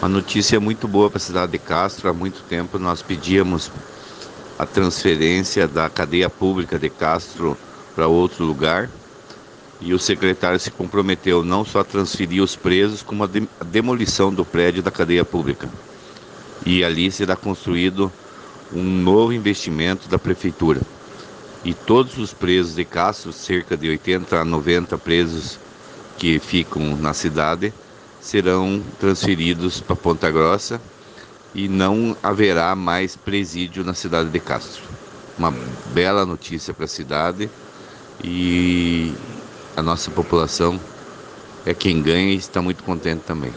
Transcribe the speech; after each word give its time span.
Uma 0.00 0.08
notícia 0.08 0.58
muito 0.58 0.88
boa 0.88 1.10
para 1.10 1.18
a 1.18 1.20
cidade 1.20 1.52
de 1.52 1.58
Castro. 1.58 2.08
Há 2.08 2.12
muito 2.14 2.42
tempo 2.48 2.78
nós 2.78 3.02
pedíamos 3.02 3.70
a 4.58 4.64
transferência 4.64 5.68
da 5.68 5.90
cadeia 5.90 6.30
pública 6.30 6.78
de 6.78 6.88
Castro 6.88 7.54
para 7.94 8.08
outro 8.08 8.42
lugar. 8.46 8.88
E 9.78 9.92
o 9.92 9.98
secretário 9.98 10.58
se 10.58 10.70
comprometeu 10.70 11.44
não 11.44 11.66
só 11.66 11.80
a 11.80 11.84
transferir 11.84 12.42
os 12.42 12.56
presos, 12.56 13.02
como 13.02 13.24
a, 13.24 13.26
de 13.26 13.46
a 13.60 13.64
demolição 13.64 14.32
do 14.32 14.42
prédio 14.42 14.82
da 14.82 14.90
cadeia 14.90 15.22
pública. 15.22 15.68
E 16.64 16.82
ali 16.82 17.12
será 17.12 17.36
construído 17.36 18.10
um 18.72 18.82
novo 18.82 19.34
investimento 19.34 20.08
da 20.08 20.18
prefeitura. 20.18 20.80
E 21.62 21.74
todos 21.74 22.16
os 22.16 22.32
presos 22.32 22.74
de 22.74 22.86
Castro, 22.86 23.34
cerca 23.34 23.76
de 23.76 23.90
80 23.90 24.34
a 24.34 24.44
90 24.46 24.96
presos 24.96 25.58
que 26.16 26.38
ficam 26.38 26.96
na 26.96 27.12
cidade, 27.12 27.70
serão 28.20 28.82
transferidos 28.98 29.80
para 29.80 29.96
Ponta 29.96 30.30
Grossa 30.30 30.80
e 31.54 31.68
não 31.68 32.16
haverá 32.22 32.74
mais 32.76 33.16
presídio 33.16 33.82
na 33.82 33.94
cidade 33.94 34.30
de 34.30 34.40
Castro. 34.40 34.82
Uma 35.38 35.50
bela 35.94 36.26
notícia 36.26 36.74
para 36.74 36.84
a 36.84 36.88
cidade 36.88 37.50
e 38.22 39.12
a 39.76 39.82
nossa 39.82 40.10
população 40.10 40.78
é 41.64 41.74
quem 41.74 42.02
ganha 42.02 42.32
e 42.32 42.36
está 42.36 42.60
muito 42.60 42.84
contente 42.84 43.22
também. 43.24 43.52